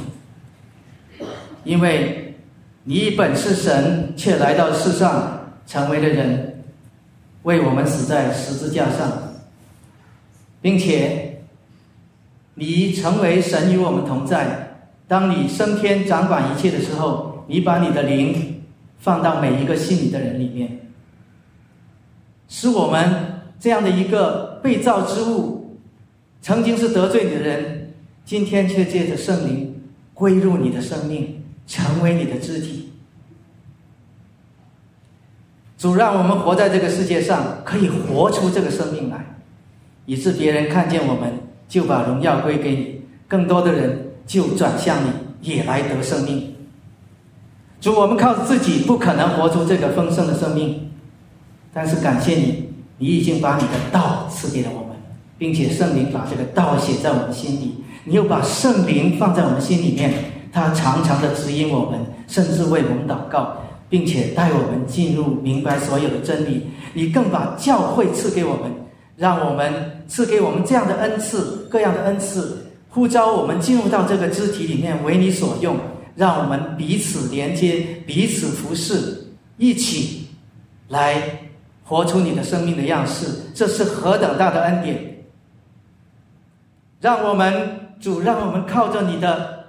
[1.63, 2.35] 因为
[2.83, 6.63] 你本是神，却来到世上成为了人，
[7.41, 9.33] 为我们死在十字架上，
[10.61, 11.41] 并且
[12.53, 14.77] 你成为神与我们同在。
[15.07, 18.63] 当你升天掌管一切的时候，你把你的灵
[18.97, 20.79] 放到每一个信你的人里面，
[22.47, 25.77] 使我们这样的一个被造之物，
[26.41, 27.93] 曾经是得罪你的人，
[28.23, 29.81] 今天却借着圣灵
[30.13, 32.91] 归入你的生命，成为你的肢体。
[35.77, 39.35] 主让我们活在这个世界上，可以活出这个生命来，
[40.05, 41.31] 以致别人看见我们，
[41.67, 45.09] 就把荣耀归给你，更多的人就转向你，
[45.41, 46.54] 也来得生命。
[47.79, 50.91] 主，我们靠自己不可能活出这个丰盛的生命，
[51.73, 54.95] 但是感谢你，你已经把你的道赐给了我们，
[55.37, 60.13] 并且圣灵把这个道写在我们心里，你又把圣灵放在我们心里面，
[60.51, 63.57] 他常常的指引我们，甚至为我们祷告。
[63.87, 66.63] 并且带我们进入明白所有的真理，
[66.95, 68.63] 你更把教会赐给我们，
[69.15, 75.77] 让我们赐给我们这样的恩赐，各样的恩赐，呼召我们进入到这个肢体里面为你所用，
[76.15, 80.27] 让我们彼此连接，彼此服侍，一起
[80.87, 81.49] 来
[81.83, 83.27] 活出你的生命的样式。
[83.53, 85.23] 这是何等大的恩典！
[87.01, 89.65] 让我们主，让我们靠着你的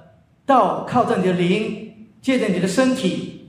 [0.47, 1.93] 道，靠着你的灵，
[2.23, 3.49] 借着你的身体。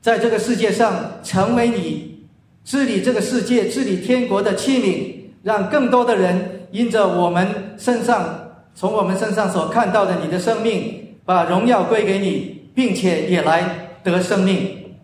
[0.00, 2.26] 在这个世界上，成为你
[2.64, 14.94] 治理这个世界、治理天国的器皿，让更多的人因着我们身上、从我们身上所看到的你的生命，把荣耀归给你，并且也来得生命。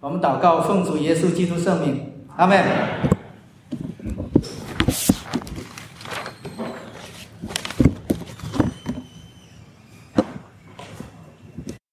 [0.00, 2.00] 我们祷告，奉主耶稣基督圣名，
[2.36, 2.58] 阿门。